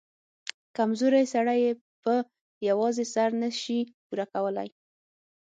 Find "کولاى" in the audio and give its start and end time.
4.33-4.69